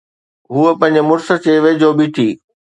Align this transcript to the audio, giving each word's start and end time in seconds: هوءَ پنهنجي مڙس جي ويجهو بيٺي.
هوءَ 0.53 0.77
پنهنجي 0.79 1.01
مڙس 1.09 1.27
جي 1.43 1.53
ويجهو 1.63 1.91
بيٺي. 1.97 2.29